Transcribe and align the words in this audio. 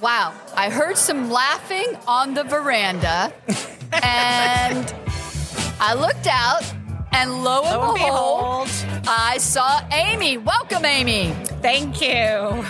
Wow. 0.00 0.34
I 0.54 0.68
heard 0.68 0.98
some 0.98 1.30
laughing 1.30 1.86
on 2.06 2.34
the 2.34 2.44
veranda, 2.44 3.32
and 3.92 4.94
I 5.80 5.94
looked 5.94 6.26
out, 6.26 6.62
and 7.12 7.42
lo 7.42 7.62
and, 7.64 7.80
Lo 7.80 7.88
and 7.88 7.94
behold, 7.94 8.68
behold. 8.68 9.04
I 9.08 9.38
saw 9.38 9.80
Amy. 9.90 10.36
Welcome, 10.36 10.84
Amy. 10.84 11.32
Thank 11.62 12.02
you. 12.02 12.64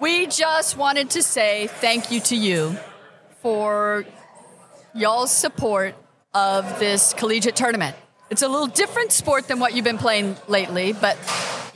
We 0.00 0.26
just 0.26 0.76
wanted 0.76 1.10
to 1.10 1.22
say 1.22 1.68
thank 1.68 2.10
you 2.12 2.20
to 2.20 2.36
you 2.36 2.76
for 3.40 4.04
y'all's 4.94 5.32
support 5.32 5.94
of 6.34 6.78
this 6.78 7.14
collegiate 7.14 7.56
tournament. 7.56 7.96
It's 8.28 8.42
a 8.42 8.48
little 8.48 8.66
different 8.66 9.12
sport 9.12 9.48
than 9.48 9.60
what 9.60 9.74
you've 9.74 9.84
been 9.84 9.96
playing 9.96 10.36
lately, 10.46 10.92
but 10.92 11.16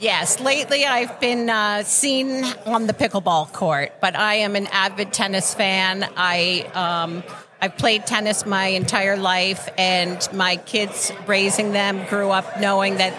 Yes, 0.03 0.41
lately 0.41 0.83
I've 0.85 1.17
been 1.21 1.49
uh, 1.49 1.83
seen 1.83 2.43
on 2.65 2.87
the 2.87 2.93
pickleball 2.93 3.53
court, 3.53 3.93
but 4.01 4.17
I 4.17 4.35
am 4.35 4.57
an 4.57 4.67
avid 4.67 5.13
tennis 5.13 5.53
fan. 5.53 6.05
I 6.17 6.69
um, 6.73 7.23
I've 7.61 7.77
played 7.77 8.05
tennis 8.05 8.45
my 8.45 8.65
entire 8.65 9.15
life, 9.15 9.69
and 9.77 10.19
my 10.33 10.57
kids 10.57 11.13
raising 11.25 11.71
them 11.71 12.05
grew 12.07 12.31
up 12.31 12.59
knowing 12.59 12.97
that 12.97 13.13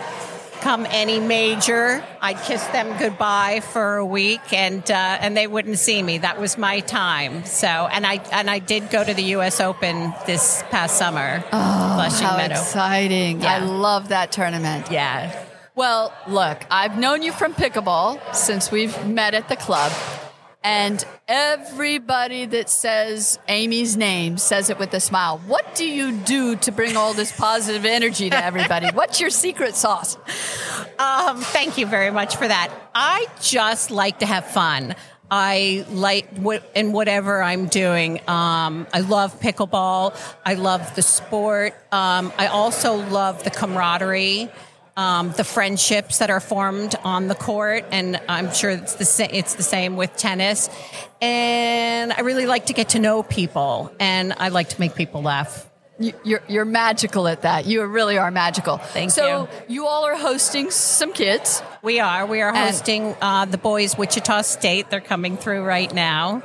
come 0.61 0.87
any 0.91 1.21
major, 1.21 2.05
I'd 2.21 2.39
kiss 2.43 2.63
them 2.67 2.99
goodbye 2.99 3.61
for 3.61 3.97
a 3.97 4.05
week, 4.05 4.53
and 4.53 4.83
uh, 4.91 5.19
and 5.21 5.35
they 5.35 5.47
wouldn't 5.47 5.79
see 5.79 6.03
me. 6.03 6.19
That 6.19 6.39
was 6.39 6.59
my 6.59 6.81
time. 6.81 7.47
So, 7.47 7.67
and 7.67 8.07
I 8.07 8.17
and 8.31 8.51
I 8.51 8.59
did 8.59 8.91
go 8.91 9.03
to 9.03 9.15
the 9.15 9.25
U.S. 9.37 9.59
Open 9.59 10.13
this 10.27 10.63
past 10.71 10.99
summer, 10.99 11.41
Flushing 11.49 12.27
how 12.27 12.37
Meadow. 12.37 12.57
exciting. 12.57 13.43
I 13.43 13.61
love 13.61 14.09
that 14.09 14.33
tournament. 14.33 14.91
Yeah. 14.91 15.47
Well, 15.77 16.15
look, 16.29 16.65
I've 16.71 16.97
known 16.97 17.23
you 17.23 17.33
from 17.33 17.53
pickleball 17.53 18.33
since 18.33 18.71
we've 18.71 19.07
met 19.07 19.35
at 19.35 19.49
the 19.49 19.57
club. 19.57 19.91
And 20.63 21.05
everybody 21.27 22.47
that 22.47 22.71
says 22.71 23.41
Amy's 23.49 23.97
name 23.97 24.39
says 24.39 24.71
it 24.71 24.79
with 24.79 24.95
a 24.95 25.01
smile. 25.01 25.39
What 25.49 25.75
do 25.75 25.85
you 25.85 26.13
do 26.13 26.55
to 26.57 26.71
bring 26.71 26.97
all 26.97 27.13
this 27.13 27.33
positive 27.33 27.85
energy 27.85 28.31
to 28.31 28.37
everybody? 28.37 28.87
What's 28.95 29.21
your 29.21 29.31
secret 29.31 29.75
sauce? 29.75 30.17
Um, 30.99 31.41
thank 31.41 31.77
you 31.77 31.87
very 31.87 32.13
much 32.13 32.37
for 32.37 32.47
that. 32.47 32.73
I 32.95 33.27
just 33.43 33.91
like 33.91 34.21
to 34.21 34.27
have 34.27 34.47
fun. 34.47 34.95
I 35.29 35.85
like 35.91 36.39
what 36.39 36.71
in 36.77 36.93
whatever 36.93 37.43
I'm 37.43 37.67
doing. 37.67 38.21
Um, 38.29 38.87
I 38.93 39.01
love 39.01 39.41
pickleball. 39.41 40.17
I 40.47 40.55
love 40.55 40.95
the 40.95 41.03
sport. 41.03 41.75
Um, 41.91 42.33
I 42.39 42.47
also 42.47 42.95
love 42.95 43.43
the 43.43 43.51
camaraderie, 43.51 44.51
um, 44.97 45.33
the 45.33 45.45
friendships 45.45 46.19
that 46.19 46.31
are 46.31 46.41
formed 46.41 46.95
on 47.03 47.27
the 47.29 47.35
court, 47.35 47.85
and 47.91 48.21
I'm 48.29 48.53
sure 48.55 48.71
it's 48.71 48.95
the 48.95 49.05
sa- 49.05 49.27
it's 49.31 49.55
the 49.55 49.63
same 49.63 49.97
with 49.97 50.17
tennis. 50.17 50.71
And 51.21 52.13
I 52.13 52.21
really 52.21 52.47
like 52.47 52.67
to 52.67 52.73
get 52.73 52.91
to 52.91 52.99
know 52.99 53.23
people, 53.23 53.93
and 53.99 54.33
I 54.37 54.49
like 54.49 54.69
to 54.71 54.81
make 54.81 54.95
people 54.95 55.23
laugh. 55.23 55.69
You- 55.99 56.13
You're, 56.25 56.43
you're 56.49 56.65
magical 56.65 57.29
at 57.29 57.43
that. 57.43 57.67
You 57.67 57.85
really 57.87 58.19
are 58.19 58.31
magical. 58.31 58.79
Thank 58.79 59.13
so 59.13 59.49
you. 59.69 59.75
you 59.77 59.87
all 59.87 60.05
are 60.05 60.17
hosting 60.17 60.71
some 60.71 61.13
kids. 61.13 61.63
We 61.83 62.01
are. 62.01 62.27
We 62.27 62.41
are 62.43 62.53
hosting 62.55 63.15
uh, 63.21 63.45
the 63.45 63.59
boys 63.59 63.97
Wichita 63.97 64.43
State. 64.43 64.91
They're 64.91 65.01
coming 65.01 65.37
through 65.37 65.63
right 65.63 65.93
now. 65.93 66.43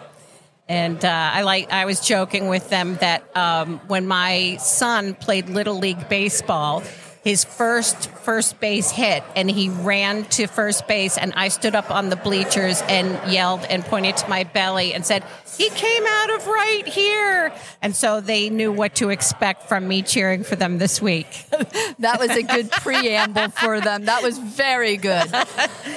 And 0.68 1.04
uh, 1.04 1.32
I 1.34 1.42
like. 1.42 1.72
I 1.72 1.86
was 1.86 2.00
joking 2.00 2.48
with 2.48 2.70
them 2.70 2.96
that 2.98 3.36
um, 3.36 3.80
when 3.88 4.06
my 4.08 4.58
son 4.58 5.16
played 5.16 5.50
little 5.50 5.80
league 5.80 6.08
baseball, 6.10 6.84
his 7.24 7.44
first 7.44 8.10
first 8.10 8.60
base 8.60 8.92
hit, 8.92 9.24
and 9.36 9.50
he 9.50 9.70
ran 9.70 10.26
to 10.26 10.48
first 10.48 10.88
base, 10.88 11.18
and 11.18 11.34
I 11.36 11.50
stood 11.50 11.76
up 11.76 11.92
on 11.92 12.10
the 12.10 12.16
bleachers 12.16 12.82
and 12.88 13.08
yelled 13.32 13.66
and 13.70 13.84
pointed 13.84 14.18
to 14.18 14.30
my 14.30 14.44
belly 14.46 14.94
and 14.94 15.06
said, 15.06 15.24
"He 15.58 15.70
came 15.70 16.04
out 16.08 16.30
of 16.36 16.48
right 16.48 16.88
here." 16.88 17.52
And 17.82 17.96
so 17.96 18.22
they 18.22 18.50
knew 18.50 18.72
what 18.72 18.96
to 18.96 19.10
expect 19.10 19.68
from 19.68 19.88
me 19.88 20.02
cheering 20.02 20.44
for 20.44 20.56
them 20.56 20.78
this 20.78 21.02
week. 21.02 21.28
That 22.00 22.20
was 22.20 22.30
a 22.32 22.44
good 22.44 22.72
preamble 22.72 23.50
for 23.50 23.82
them. 23.82 24.06
That 24.06 24.24
was 24.24 24.38
very 24.38 24.96
good. 24.96 25.30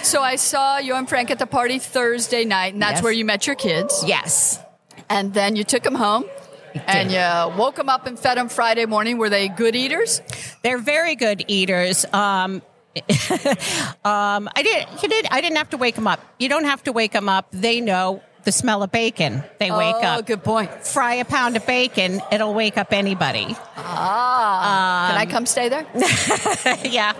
So 0.02 0.20
I 0.20 0.34
saw 0.36 0.78
you 0.78 0.94
and 0.96 1.08
Frank 1.08 1.30
at 1.30 1.38
the 1.38 1.46
party 1.46 1.78
Thursday 1.78 2.44
night, 2.44 2.72
and 2.74 2.82
that's 2.82 2.94
Yes. 2.96 3.02
where 3.04 3.12
you 3.12 3.24
met 3.24 3.46
your 3.46 3.54
kids. 3.56 4.02
yes. 4.06 4.58
And 5.08 5.32
then 5.34 5.54
you 5.56 5.62
took 5.64 5.82
them 5.84 5.94
home. 5.94 6.24
And 6.86 7.10
you 7.10 7.58
woke 7.58 7.76
them 7.76 7.88
up 7.88 8.06
and 8.06 8.18
fed 8.18 8.38
them 8.38 8.48
Friday 8.48 8.86
morning. 8.86 9.18
Were 9.18 9.30
they 9.30 9.48
good 9.48 9.74
eaters? 9.74 10.20
They're 10.62 10.78
very 10.78 11.14
good 11.16 11.44
eaters. 11.48 12.04
Um, 12.12 12.62
um, 14.04 14.48
I 14.54 14.62
didn't. 14.62 15.02
You 15.02 15.08
did. 15.08 15.26
I 15.30 15.40
didn't 15.40 15.56
have 15.56 15.70
to 15.70 15.78
wake 15.78 15.94
them 15.94 16.06
up. 16.06 16.20
You 16.38 16.48
don't 16.48 16.64
have 16.64 16.82
to 16.84 16.92
wake 16.92 17.12
them 17.12 17.28
up. 17.28 17.48
They 17.50 17.80
know 17.80 18.22
the 18.44 18.52
smell 18.52 18.82
of 18.82 18.90
bacon. 18.90 19.42
They 19.58 19.70
wake 19.70 19.94
oh, 19.98 20.02
up. 20.02 20.26
good 20.26 20.42
point. 20.42 20.70
Fry 20.84 21.14
a 21.14 21.24
pound 21.24 21.56
of 21.56 21.66
bacon. 21.66 22.20
It'll 22.30 22.54
wake 22.54 22.76
up 22.76 22.92
anybody. 22.92 23.56
Ah, 23.76 25.08
can 25.10 25.20
I 25.20 25.30
come 25.30 25.46
stay 25.46 25.68
there? 25.68 25.86
yeah. 26.84 27.14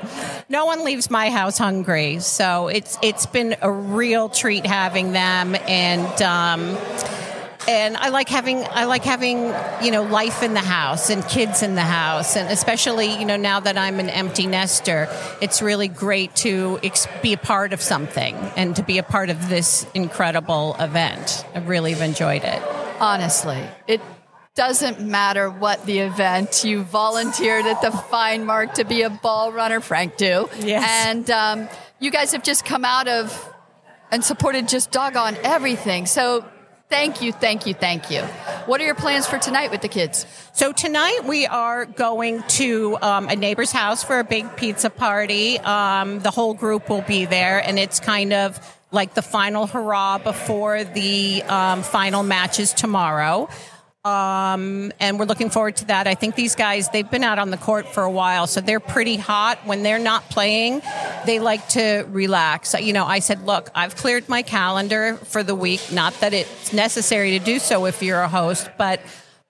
No 0.48 0.66
one 0.66 0.84
leaves 0.84 1.10
my 1.10 1.30
house 1.30 1.58
hungry. 1.58 2.18
So 2.20 2.68
it's 2.68 2.98
it's 3.02 3.26
been 3.26 3.56
a 3.62 3.70
real 3.70 4.28
treat 4.28 4.66
having 4.66 5.12
them 5.12 5.56
and 5.68 6.22
um 6.22 6.76
and 7.68 7.96
I 7.96 8.08
like 8.08 8.28
having 8.28 8.64
I 8.64 8.84
like 8.84 9.04
having 9.04 9.52
you 9.84 9.90
know 9.90 10.02
life 10.02 10.42
in 10.42 10.54
the 10.54 10.60
house 10.60 11.10
and 11.10 11.26
kids 11.26 11.62
in 11.62 11.74
the 11.74 11.82
house 11.82 12.36
and 12.36 12.50
especially 12.50 13.18
you 13.18 13.24
know 13.24 13.36
now 13.36 13.60
that 13.60 13.76
I'm 13.76 14.00
an 14.00 14.10
empty 14.10 14.46
nester 14.46 15.08
it's 15.40 15.62
really 15.62 15.88
great 15.88 16.34
to 16.36 16.78
ex- 16.82 17.06
be 17.22 17.32
a 17.32 17.38
part 17.38 17.72
of 17.72 17.80
something 17.80 18.34
and 18.56 18.76
to 18.76 18.82
be 18.82 18.98
a 18.98 19.02
part 19.02 19.30
of 19.30 19.48
this 19.48 19.86
incredible 19.94 20.76
event 20.78 21.44
I 21.54 21.58
really 21.58 21.92
have 21.92 22.02
enjoyed 22.02 22.44
it 22.44 22.62
Honestly, 23.02 23.60
it 23.88 24.00
doesn't 24.54 25.00
matter 25.00 25.50
what 25.50 25.84
the 25.86 25.98
event. 25.98 26.62
You 26.62 26.84
volunteered 26.84 27.66
at 27.66 27.80
the 27.82 27.88
FineMark 27.88 28.74
to 28.74 28.84
be 28.84 29.02
a 29.02 29.10
ball 29.10 29.52
runner, 29.52 29.80
Frank 29.80 30.16
do. 30.16 30.48
Yes. 30.60 31.08
And 31.08 31.28
um, 31.28 31.68
you 31.98 32.12
guys 32.12 32.30
have 32.30 32.44
just 32.44 32.64
come 32.64 32.84
out 32.84 33.08
of 33.08 33.52
and 34.12 34.22
supported 34.22 34.68
just 34.68 34.92
doggone 34.92 35.36
everything. 35.42 36.06
So 36.06 36.44
thank 36.92 37.22
you, 37.22 37.32
thank 37.32 37.66
you, 37.66 37.72
thank 37.72 38.10
you. 38.10 38.20
What 38.66 38.78
are 38.82 38.84
your 38.84 38.94
plans 38.94 39.26
for 39.26 39.38
tonight 39.38 39.70
with 39.70 39.80
the 39.80 39.88
kids? 39.88 40.26
So 40.52 40.72
tonight 40.72 41.20
we 41.24 41.46
are 41.46 41.86
going 41.86 42.42
to 42.60 42.98
um, 43.00 43.30
a 43.30 43.34
neighbor's 43.34 43.72
house 43.72 44.04
for 44.04 44.18
a 44.18 44.24
big 44.24 44.56
pizza 44.56 44.90
party. 44.90 45.58
Um, 45.58 46.20
the 46.20 46.30
whole 46.30 46.52
group 46.52 46.90
will 46.90 47.00
be 47.00 47.24
there, 47.24 47.66
and 47.66 47.78
it's 47.78 47.98
kind 47.98 48.34
of 48.34 48.60
like 48.90 49.14
the 49.14 49.22
final 49.22 49.66
hurrah 49.66 50.18
before 50.18 50.84
the 50.84 51.42
um, 51.44 51.82
final 51.82 52.22
matches 52.22 52.74
tomorrow. 52.74 53.48
Um, 54.04 54.92
and 54.98 55.16
we're 55.16 55.26
looking 55.26 55.48
forward 55.48 55.76
to 55.76 55.84
that. 55.86 56.08
I 56.08 56.16
think 56.16 56.34
these 56.34 56.56
guys, 56.56 56.88
they've 56.88 57.08
been 57.08 57.22
out 57.22 57.38
on 57.38 57.50
the 57.50 57.56
court 57.56 57.86
for 57.86 58.02
a 58.02 58.10
while, 58.10 58.48
so 58.48 58.60
they're 58.60 58.80
pretty 58.80 59.16
hot. 59.16 59.64
When 59.64 59.84
they're 59.84 60.00
not 60.00 60.28
playing, 60.28 60.82
they 61.24 61.38
like 61.38 61.68
to 61.70 62.04
relax. 62.10 62.74
You 62.74 62.94
know, 62.94 63.06
I 63.06 63.20
said, 63.20 63.46
look, 63.46 63.70
I've 63.76 63.94
cleared 63.94 64.28
my 64.28 64.42
calendar 64.42 65.14
for 65.16 65.44
the 65.44 65.54
week. 65.54 65.92
Not 65.92 66.14
that 66.14 66.34
it's 66.34 66.72
necessary 66.72 67.38
to 67.38 67.44
do 67.44 67.60
so 67.60 67.86
if 67.86 68.02
you're 68.02 68.20
a 68.20 68.28
host, 68.28 68.68
but 68.76 69.00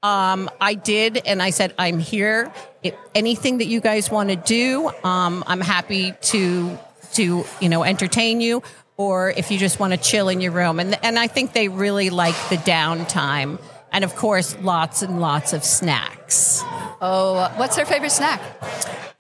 um, 0.03 0.51
I 0.61 0.75
did, 0.75 1.23
and 1.27 1.41
I 1.41 1.51
said, 1.51 1.73
I'm 1.79 1.99
here. 1.99 2.53
If 2.83 2.95
anything 3.15 3.59
that 3.59 3.69
you 3.69 3.81
guys 3.81 4.11
want 4.11 4.29
to 4.31 4.37
do, 4.37 4.91
um, 5.03 5.45
I'm 5.47 5.61
happy 5.61 6.13
to 6.13 6.79
to 7.15 7.45
you 7.61 7.69
know 7.69 7.85
entertain 7.85 8.41
you, 8.41 8.63
or 8.97 9.31
if 9.31 9.51
you 9.51 9.59
just 9.59 9.79
want 9.79 9.93
to 9.93 9.99
chill 9.99 10.29
in 10.29 10.41
your 10.41 10.53
room. 10.53 10.81
And 10.81 10.99
and 11.05 11.19
I 11.19 11.29
think 11.29 11.53
they 11.53 11.69
really 11.69 12.11
like 12.11 12.35
the 12.51 12.57
downtime, 12.57 13.61
and 13.93 14.05
of 14.05 14.17
course, 14.17 14.57
lots 14.61 15.03
and 15.03 15.21
lots 15.21 15.53
of 15.53 15.63
snacks. 15.65 16.63
Oh, 17.01 17.37
uh, 17.37 17.53
what's 17.55 17.77
their 17.77 17.87
favorite 17.87 18.13
snack? 18.13 18.41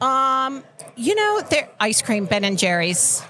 Um, 0.00 0.65
you 0.97 1.15
know, 1.15 1.43
they're 1.49 1.69
ice 1.78 2.03
cream, 2.03 2.25
Ben 2.25 2.44
and 2.44 2.59
Jerry's. 2.59 3.22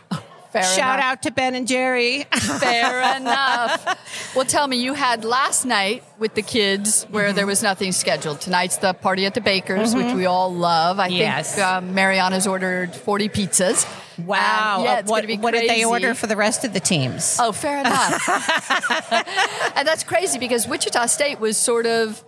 Fair 0.52 0.62
Shout 0.64 0.98
enough. 0.98 1.04
out 1.12 1.22
to 1.22 1.30
Ben 1.30 1.54
and 1.54 1.66
Jerry. 1.66 2.24
Fair 2.24 3.16
enough. 3.16 4.34
Well, 4.36 4.44
tell 4.44 4.68
me, 4.68 4.76
you 4.76 4.92
had 4.92 5.24
last 5.24 5.64
night 5.64 6.04
with 6.18 6.34
the 6.34 6.42
kids 6.42 7.04
where 7.04 7.28
Mm-hmm. 7.28 7.36
there 7.36 7.46
was 7.46 7.62
nothing 7.62 7.92
scheduled. 7.92 8.40
Tonight's 8.42 8.76
the 8.76 8.92
party 8.92 9.24
at 9.24 9.32
the 9.34 9.40
Baker's, 9.40 9.94
which 9.94 10.12
we 10.14 10.26
all 10.26 10.52
love. 10.52 10.98
I 11.00 11.06
Yes. 11.06 11.54
think 11.54 11.66
um, 11.66 11.94
Mariana's 11.94 12.46
ordered 12.46 12.94
40 12.94 13.28
pizzas. 13.30 13.86
wow. 14.26 14.76
Um, 14.78 14.84
yeah, 14.84 15.02
what 15.06 15.26
what 15.40 15.54
did 15.54 15.70
they 15.70 15.84
order 15.84 16.14
for 16.14 16.26
the 16.26 16.36
rest 16.36 16.64
of 16.64 16.72
the 16.74 16.80
teams? 16.80 17.38
Oh, 17.40 17.52
fair 17.52 17.80
enough. 17.80 18.28
and 19.76 19.88
that's 19.88 20.04
crazy 20.04 20.38
because 20.38 20.66
Wichita 20.68 21.06
State 21.06 21.40
was 21.40 21.56
sort 21.56 21.86
of 21.86 22.22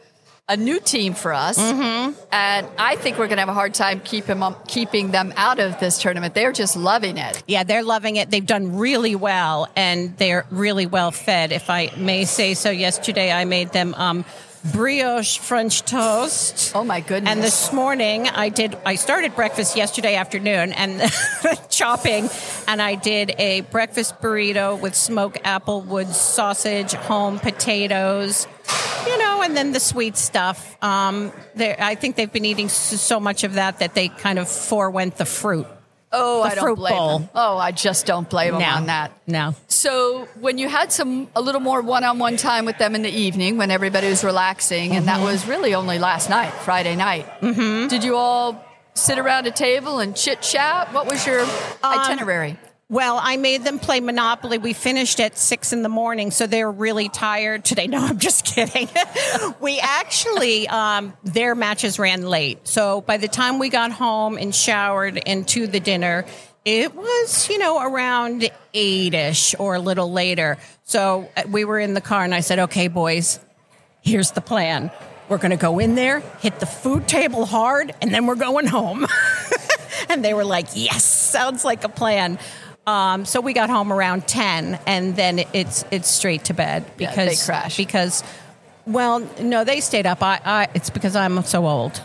a 0.49 0.57
new 0.57 0.79
team 0.79 1.15
for 1.15 1.33
us. 1.33 1.59
Mm-hmm. 1.59 2.13
And 2.31 2.67
I 2.79 2.97
think 2.97 3.19
we're 3.19 3.29
going 3.29 3.37
to 3.37 3.43
have 3.43 3.49
a 3.49 3.55
hard 3.55 3.73
time 3.73 4.01
keep 4.01 4.29
'em 4.29 4.43
up, 4.43 4.69
keeping 4.69 5.11
them 5.11 5.33
out 5.37 5.59
of 5.59 5.81
this 5.81 5.99
tournament. 5.99 6.35
They're 6.35 6.53
just 6.53 6.77
loving 6.77 7.17
it. 7.17 7.43
Yeah, 7.47 7.65
they're 7.65 7.83
loving 7.83 8.17
it. 8.17 8.31
They've 8.31 8.45
done 8.45 8.77
really 8.77 9.17
well, 9.17 9.69
and 9.75 10.17
they're 10.19 10.45
really 10.51 10.87
well 10.87 11.11
fed, 11.13 11.51
if 11.53 11.71
I 11.71 11.91
may 11.97 12.27
say 12.27 12.53
so. 12.55 12.71
Yesterday, 12.71 13.33
I 13.33 13.47
made 13.47 13.73
them 13.73 13.95
um, 13.95 14.27
brioche 14.73 15.39
French 15.39 15.83
toast. 15.83 16.73
Oh 16.75 16.85
my 16.85 17.01
goodness! 17.01 17.33
And 17.33 17.43
this 17.43 17.73
morning 17.73 18.29
I 18.29 18.51
did. 18.51 18.77
I 18.85 18.97
started 18.97 19.35
breakfast 19.35 19.79
yesterday 19.79 20.15
afternoon 20.17 20.75
and 20.75 21.11
chopping, 21.71 22.29
and 22.69 22.83
I 22.83 22.97
did 22.97 23.35
a 23.39 23.63
breakfast 23.63 24.21
burrito 24.21 24.79
with 24.79 24.95
smoked 24.95 25.43
applewood 25.43 26.13
sausage, 26.13 26.93
home 26.93 27.39
potatoes, 27.39 28.47
you 29.07 29.19
know, 29.19 29.34
and 29.45 29.57
then 29.57 29.73
the 29.73 29.81
sweet 29.81 30.17
stuff. 30.17 30.77
Um, 30.83 31.33
I 31.59 31.95
think 31.95 32.17
they've 32.17 32.33
been 32.33 32.45
eating 32.45 32.69
so 32.69 33.21
much 33.21 33.45
of 33.45 33.55
that 33.55 33.79
that 33.79 33.95
they 33.95 34.09
kind 34.09 34.39
of 34.39 34.49
forewent 34.49 35.17
the 35.17 35.25
fruit. 35.25 35.67
Oh, 36.17 36.45
the 36.45 36.51
I 36.51 36.55
don't 36.55 36.75
blame 36.77 36.95
bowl. 36.95 37.19
them. 37.19 37.29
Oh, 37.35 37.59
I 37.59 37.73
just 37.73 38.07
don't 38.07 38.31
blame 38.31 38.53
no. 38.53 38.61
them 38.61 38.77
on 38.77 38.87
that. 38.87 39.11
No. 39.27 39.55
So 39.67 40.29
when 40.39 40.59
you 40.59 40.69
had 40.69 40.93
some 40.93 41.29
a 41.35 41.41
little 41.41 41.61
more 41.61 41.83
one-on-one 41.83 42.37
time 42.37 42.67
with 42.67 42.79
them 42.79 42.95
in 42.95 43.03
the 43.03 43.11
evening 43.11 43.57
when 43.57 43.73
everybody 43.73 44.09
was 44.09 44.23
relaxing, 44.23 44.91
mm-hmm. 44.91 44.99
and 44.99 45.09
that 45.09 45.21
was 45.21 45.47
really 45.49 45.75
only 45.75 45.99
last 45.99 46.31
night, 46.31 46.53
Friday 46.53 46.95
night. 46.95 47.27
Mm-hmm. 47.41 47.89
Did 47.89 48.05
you 48.05 48.17
all 48.17 48.65
sit 48.95 49.19
around 49.19 49.49
a 49.49 49.51
table 49.51 49.99
and 49.99 50.15
chit 50.15 50.41
chat? 50.41 50.93
What 50.93 51.07
was 51.07 51.27
your 51.27 51.41
um, 51.41 51.49
itinerary? 51.83 52.59
Well, 52.95 53.19
I 53.21 53.39
made 53.39 53.65
them 53.65 53.81
play 53.81 53.99
Monopoly. 53.99 54.59
We 54.59 54.73
finished 54.73 55.19
at 55.19 55.37
six 55.37 55.73
in 55.73 55.83
the 55.83 55.89
morning, 55.89 56.31
so 56.31 56.47
they 56.47 56.63
were 56.63 56.71
really 56.71 57.09
tired 57.09 57.65
today. 57.65 57.89
No, 57.95 57.99
I'm 57.99 58.19
just 58.19 58.45
kidding. 58.45 58.89
we 59.61 59.81
actually, 59.81 60.69
um, 60.69 61.13
their 61.25 61.57
matches 61.57 61.99
ran 61.99 62.23
late. 62.23 62.69
So 62.69 63.01
by 63.01 63.17
the 63.17 63.27
time 63.27 63.59
we 63.59 63.69
got 63.69 63.91
home 63.91 64.39
and 64.39 64.55
showered 64.55 65.21
and 65.27 65.47
to 65.49 65.67
the 65.67 65.81
dinner, 65.81 66.25
it 66.65 66.95
was, 66.95 67.49
you 67.51 67.59
know, 67.59 67.83
around 67.83 68.49
eight 68.73 69.15
ish 69.15 69.57
or 69.59 69.75
a 69.75 69.81
little 69.81 70.13
later. 70.13 70.57
So 70.85 71.29
uh, 71.37 71.43
we 71.49 71.65
were 71.65 71.81
in 71.81 71.95
the 71.95 72.01
car, 72.01 72.23
and 72.23 72.33
I 72.33 72.41
said, 72.41 72.61
okay, 72.61 72.87
boys, 72.87 73.41
here's 74.03 74.31
the 74.31 74.41
plan. 74.41 74.93
We're 75.29 75.39
going 75.39 75.51
to 75.51 75.57
go 75.57 75.81
in 75.81 75.97
there, 75.97 76.21
hit 76.39 76.61
the 76.61 76.67
food 76.67 77.09
table 77.09 77.45
hard, 77.45 77.93
and 78.01 78.15
then 78.15 78.27
we're 78.27 78.37
going 78.37 78.69
home. 78.69 79.05
and 80.09 80.25
they 80.25 80.33
were 80.33 80.45
like, 80.45 80.69
yes, 80.75 81.05
sounds 81.05 81.65
like 81.65 81.83
a 81.83 81.89
plan. 81.89 82.39
Um, 82.87 83.25
so 83.25 83.41
we 83.41 83.53
got 83.53 83.71
home 83.71 83.93
around 83.93 84.29
ten, 84.29 84.79
and 84.87 85.17
then 85.17 85.45
it's 85.53 85.85
it's 85.91 86.09
straight 86.09 86.45
to 86.45 86.55
bed 86.55 86.85
because 86.97 87.17
yeah, 87.17 87.25
they 87.25 87.37
crashed. 87.37 87.77
because 87.79 88.23
well, 88.87 89.21
no, 89.41 89.65
they 89.65 89.81
stayed 89.81 90.07
up. 90.07 90.23
I, 90.23 90.41
I 90.45 90.69
it's 90.75 90.91
because 90.91 91.17
I'm 91.17 91.43
so 91.45 91.67
old. 91.67 92.01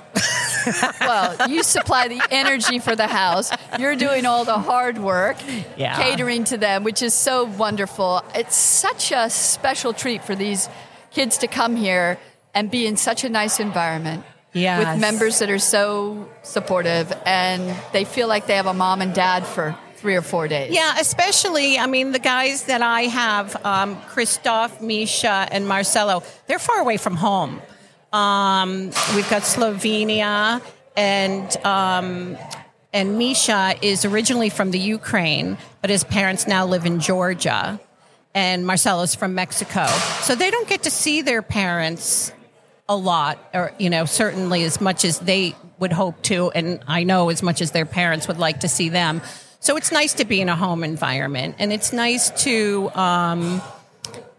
well, 1.02 1.50
you 1.50 1.64
supply 1.64 2.08
the 2.08 2.22
energy 2.32 2.80
for 2.80 2.96
the 2.96 3.08
house. 3.08 3.52
You're 3.78 3.96
doing 3.96 4.26
all 4.26 4.46
the 4.46 4.58
hard 4.58 4.98
work, 4.98 5.38
yeah. 5.78 6.02
catering 6.02 6.46
to 6.46 6.58
them, 6.58 6.84
which 6.84 7.02
is 7.02 7.14
so 7.14 7.46
wonderful. 7.46 8.24
It's 8.34 8.56
such 8.56 9.12
a 9.12 9.30
special 9.30 9.94
treat 9.94 10.24
for 10.24 10.36
these 10.36 10.70
kids 11.12 11.40
to 11.40 11.48
come 11.48 11.76
here 11.76 12.18
and 12.54 12.72
be 12.72 12.88
in 12.88 12.98
such 12.98 13.24
a 13.24 13.30
nice 13.30 13.60
environment. 13.60 14.24
Yes. 14.54 14.80
With 14.80 15.02
members 15.02 15.40
that 15.40 15.50
are 15.50 15.60
so 15.60 16.28
supportive 16.42 17.14
and 17.26 17.76
they 17.94 18.04
feel 18.04 18.28
like 18.28 18.48
they 18.48 18.56
have 18.56 18.66
a 18.66 18.74
mom 18.74 19.02
and 19.02 19.14
dad 19.14 19.46
for 19.46 19.78
three 20.00 20.16
or 20.16 20.22
four 20.22 20.48
days. 20.48 20.74
Yeah, 20.74 20.96
especially, 21.00 21.78
I 21.78 21.86
mean, 21.86 22.12
the 22.12 22.20
guys 22.20 22.64
that 22.64 22.82
I 22.82 23.02
have, 23.04 23.66
um, 23.66 24.02
Christoph, 24.04 24.82
Misha, 24.82 25.48
and 25.52 25.68
Marcelo, 25.68 26.24
they're 26.48 26.60
far 26.60 26.80
away 26.80 26.98
from 26.98 27.16
home. 27.16 27.62
Um, 28.14 28.86
we've 29.16 29.30
got 29.30 29.44
Slovenia, 29.44 30.62
and 30.96 31.66
um, 31.66 32.38
and 32.92 33.18
Misha 33.20 33.76
is 33.82 34.06
originally 34.06 34.50
from 34.50 34.72
the 34.72 34.80
Ukraine, 34.80 35.58
but 35.82 35.90
his 35.90 36.04
parents 36.04 36.48
now 36.48 36.66
live 36.66 36.86
in 36.86 37.00
Georgia, 37.00 37.80
and 38.34 38.66
Marcelo's 38.66 39.14
from 39.14 39.36
Mexico. 39.36 39.86
So 40.22 40.34
they 40.34 40.50
don't 40.50 40.68
get 40.68 40.84
to 40.84 40.92
see 40.92 41.22
their 41.22 41.44
parents 41.44 42.32
a 42.88 42.96
lot, 42.96 43.38
or 43.54 43.74
you 43.78 43.92
know, 43.92 44.06
certainly 44.06 44.64
as 44.64 44.82
much 44.82 45.06
as 45.06 45.20
they 45.20 45.56
would 45.78 45.94
hope 45.94 46.22
to, 46.24 46.50
and 46.52 46.84
I 46.88 47.04
know 47.04 47.30
as 47.30 47.44
much 47.44 47.62
as 47.62 47.72
their 47.72 47.86
parents 47.86 48.28
would 48.28 48.40
like 48.40 48.62
to 48.62 48.68
see 48.68 48.90
them. 48.90 49.22
So 49.60 49.76
it's 49.78 49.92
nice 49.92 50.14
to 50.16 50.26
be 50.26 50.42
in 50.42 50.50
a 50.50 50.56
home 50.56 50.84
environment, 50.84 51.56
and 51.60 51.74
it's 51.74 51.94
nice 51.94 52.30
to. 52.44 52.90
Um, 52.96 53.62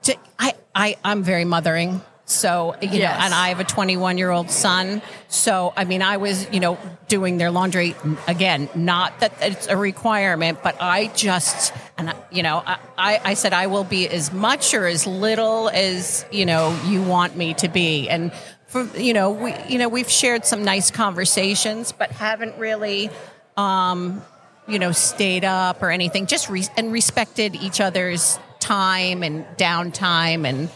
to 0.02 0.16
I, 0.38 0.54
I 0.74 0.96
I'm 1.04 1.22
very 1.22 1.44
mothering. 1.44 2.00
So, 2.30 2.76
you 2.80 2.90
yes. 2.90 3.18
know, 3.18 3.24
and 3.24 3.34
I 3.34 3.48
have 3.48 3.58
a 3.58 3.64
21 3.64 4.16
year 4.16 4.30
old 4.30 4.50
son. 4.52 5.02
So, 5.26 5.72
I 5.76 5.84
mean, 5.84 6.00
I 6.00 6.18
was, 6.18 6.48
you 6.52 6.60
know, 6.60 6.78
doing 7.08 7.38
their 7.38 7.50
laundry 7.50 7.96
again, 8.28 8.68
not 8.76 9.18
that 9.18 9.32
it's 9.40 9.66
a 9.66 9.76
requirement, 9.76 10.60
but 10.62 10.76
I 10.80 11.08
just, 11.08 11.74
and, 11.98 12.14
you 12.30 12.44
know, 12.44 12.62
I, 12.64 13.20
I 13.24 13.34
said 13.34 13.52
I 13.52 13.66
will 13.66 13.82
be 13.82 14.08
as 14.08 14.32
much 14.32 14.74
or 14.74 14.86
as 14.86 15.08
little 15.08 15.70
as, 15.70 16.24
you 16.30 16.46
know, 16.46 16.78
you 16.86 17.02
want 17.02 17.36
me 17.36 17.52
to 17.54 17.68
be. 17.68 18.08
And, 18.08 18.32
for, 18.68 18.84
you 18.96 19.12
know, 19.12 19.32
we, 19.32 19.52
you 19.68 19.78
know, 19.78 19.88
we've 19.88 20.08
shared 20.08 20.44
some 20.44 20.64
nice 20.64 20.92
conversations, 20.92 21.90
but 21.90 22.12
haven't 22.12 22.56
really, 22.58 23.10
um, 23.56 24.22
you 24.70 24.78
know, 24.78 24.92
stayed 24.92 25.44
up 25.44 25.82
or 25.82 25.90
anything, 25.90 26.26
just 26.26 26.48
re- 26.48 26.64
and 26.76 26.92
respected 26.92 27.54
each 27.56 27.80
other's 27.80 28.38
time 28.60 29.22
and 29.22 29.44
downtime 29.56 30.44
and, 30.46 30.70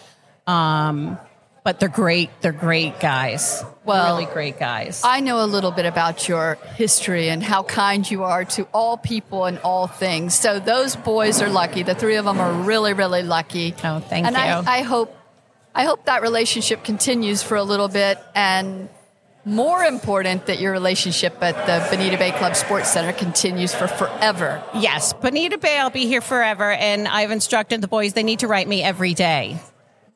um, 0.47 1.19
but 1.65 1.81
they're 1.81 1.89
great. 1.89 2.29
They're 2.43 2.53
great 2.53 3.01
guys. 3.01 3.65
Well, 3.87 4.19
really 4.19 4.31
great 4.31 4.59
guys. 4.59 5.01
I 5.03 5.21
know 5.21 5.43
a 5.43 5.47
little 5.47 5.71
bit 5.71 5.87
about 5.87 6.29
your 6.29 6.59
history 6.77 7.31
and 7.31 7.43
how 7.43 7.63
kind 7.63 8.09
you 8.09 8.25
are 8.25 8.45
to 8.45 8.69
all 8.75 8.99
people 8.99 9.47
and 9.47 9.59
all 9.61 9.87
things. 9.87 10.35
So 10.35 10.61
those 10.61 10.95
boys 10.95 11.41
are 11.41 11.49
lucky. 11.49 11.83
The 11.83 11.95
three 11.95 12.17
of 12.17 12.27
them 12.27 12.39
are 12.39 12.53
really, 12.53 12.93
really 12.93 13.23
lucky. 13.23 13.75
Oh, 13.83 14.01
thank 14.01 14.27
and 14.27 14.37
you. 14.37 14.43
And 14.43 14.69
I, 14.69 14.79
I 14.79 14.83
hope, 14.83 15.17
I 15.75 15.85
hope 15.85 16.05
that 16.05 16.21
relationship 16.21 16.85
continues 16.85 17.43
for 17.43 17.57
a 17.57 17.65
little 17.65 17.89
bit 17.89 18.19
and 18.35 18.91
more 19.45 19.83
important 19.83 20.47
that 20.47 20.59
your 20.59 20.73
relationship 20.73 21.43
at 21.43 21.55
the 21.67 21.95
Bonita 21.95 22.17
Bay 22.17 22.33
Club 22.33 22.57
Sports 22.57 22.91
Center 22.91 23.13
continues 23.13 23.75
for 23.75 23.87
forever. 23.87 24.63
Yes, 24.75 25.13
Bonita 25.13 25.59
Bay, 25.59 25.79
I'll 25.79 25.91
be 25.91 26.07
here 26.07 26.21
forever, 26.21 26.71
and 26.71 27.07
I've 27.07 27.31
instructed 27.31 27.81
the 27.81 27.89
boys 27.89 28.15
they 28.15 28.23
need 28.23 28.41
to 28.41 28.49
write 28.49 28.69
me 28.69 28.83
every 28.83 29.15
day. 29.15 29.59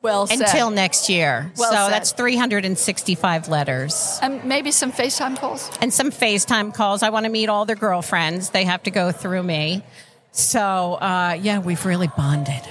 Well 0.01 0.27
said. 0.27 0.41
Until 0.41 0.71
next 0.71 1.09
year. 1.09 1.51
Well 1.57 1.71
so 1.71 1.75
said. 1.75 1.89
that's 1.91 2.13
365 2.13 3.49
letters. 3.49 4.19
And 4.21 4.43
maybe 4.45 4.71
some 4.71 4.91
FaceTime 4.91 5.37
calls. 5.37 5.69
And 5.81 5.93
some 5.93 6.09
FaceTime 6.09 6.73
calls. 6.73 7.03
I 7.03 7.09
want 7.09 7.25
to 7.25 7.29
meet 7.29 7.49
all 7.49 7.65
their 7.65 7.75
girlfriends. 7.75 8.51
They 8.51 8.63
have 8.63 8.83
to 8.83 8.91
go 8.91 9.11
through 9.11 9.43
me. 9.43 9.83
So, 10.31 10.59
uh, 10.61 11.37
yeah, 11.41 11.59
we've 11.59 11.85
really 11.85 12.09
bonded. 12.15 12.61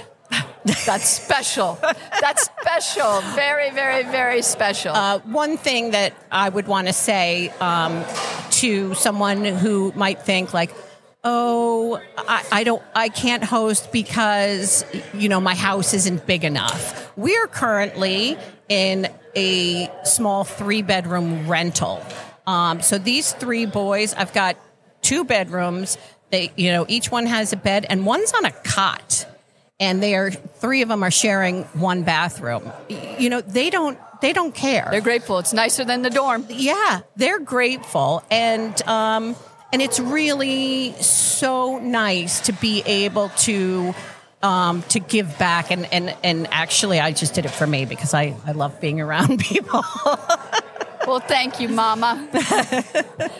That's 0.63 1.09
special. 1.09 1.77
That's 1.81 2.43
special. 2.43 3.21
Very, 3.35 3.71
very, 3.71 4.03
very 4.03 4.41
special. 4.41 4.93
Uh, 4.93 5.19
one 5.19 5.57
thing 5.57 5.91
that 5.91 6.13
I 6.31 6.49
would 6.49 6.67
want 6.67 6.87
to 6.87 6.93
say 6.93 7.49
um, 7.59 8.03
to 8.51 8.93
someone 8.93 9.45
who 9.45 9.91
might 9.95 10.21
think, 10.21 10.53
like, 10.53 10.71
oh, 11.23 12.01
I, 12.17 12.45
I, 12.51 12.63
don't, 12.63 12.81
I 12.95 13.09
can't 13.09 13.43
host 13.43 13.91
because, 13.91 14.85
you 15.13 15.29
know, 15.29 15.41
my 15.41 15.55
house 15.55 15.93
isn't 15.93 16.25
big 16.25 16.43
enough. 16.43 17.11
We're 17.17 17.47
currently 17.47 18.37
in 18.67 19.07
a 19.35 19.89
small 20.03 20.43
three 20.43 20.81
bedroom 20.81 21.47
rental. 21.47 22.03
Um, 22.47 22.81
so 22.81 22.97
these 22.97 23.33
three 23.33 23.65
boys, 23.65 24.13
I've 24.13 24.33
got 24.33 24.57
two 25.01 25.23
bedrooms. 25.23 25.97
They, 26.31 26.51
you 26.55 26.71
know, 26.71 26.85
each 26.87 27.11
one 27.11 27.25
has 27.25 27.53
a 27.53 27.57
bed 27.57 27.85
and 27.89 28.05
one's 28.05 28.33
on 28.33 28.45
a 28.45 28.51
cot 28.51 29.25
and 29.79 30.03
they 30.03 30.15
are 30.15 30.31
three 30.31 30.81
of 30.81 30.89
them 30.89 31.03
are 31.03 31.11
sharing 31.11 31.63
one 31.63 32.03
bathroom. 32.03 32.71
You 32.89 33.29
know, 33.29 33.41
they 33.41 33.69
don't 33.69 33.97
they 34.21 34.33
don't 34.33 34.53
care. 34.53 34.87
They're 34.91 35.01
grateful. 35.01 35.39
It's 35.39 35.53
nicer 35.53 35.85
than 35.85 36.01
the 36.01 36.09
dorm. 36.09 36.45
Yeah, 36.49 37.01
they're 37.15 37.39
grateful, 37.39 38.23
and 38.29 38.79
um, 38.87 39.35
and 39.71 39.81
it's 39.81 39.99
really 39.99 40.93
so 41.01 41.79
nice 41.79 42.41
to 42.41 42.53
be 42.53 42.83
able 42.85 43.29
to. 43.29 43.93
Um, 44.41 44.83
to 44.83 45.01
give 45.01 45.37
back 45.37 45.69
and, 45.69 45.85
and 45.91 46.15
and 46.23 46.47
actually 46.49 46.97
I 47.01 47.11
just 47.11 47.33
did 47.33 47.43
it 47.43 47.49
for 47.51 47.67
me 47.67 47.83
because 47.83 48.13
I, 48.13 48.37
I 48.45 48.53
love 48.53 48.79
being 48.79 49.01
around 49.01 49.39
people. 49.41 49.83
well, 51.05 51.19
thank 51.19 51.59
you, 51.59 51.67
Mama. 51.67 52.25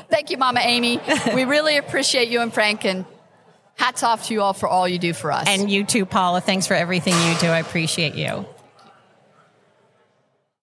thank 0.10 0.30
you, 0.30 0.36
Mama 0.36 0.60
Amy. 0.62 1.00
We 1.34 1.46
really 1.46 1.78
appreciate 1.78 2.28
you 2.28 2.42
and 2.42 2.54
Frank 2.54 2.84
and 2.84 3.06
hats 3.80 4.04
off 4.04 4.28
to 4.28 4.34
you 4.34 4.42
all 4.42 4.54
for 4.54 4.68
all 4.68 4.88
you 4.88 5.00
do 5.00 5.14
for 5.14 5.32
us. 5.32 5.48
And 5.48 5.72
you 5.72 5.86
too, 5.86 6.06
Paula. 6.06 6.42
Thanks 6.42 6.68
for 6.68 6.74
everything 6.74 7.14
you 7.14 7.40
do. 7.40 7.48
I 7.48 7.60
appreciate 7.60 8.14
you. 8.14 8.46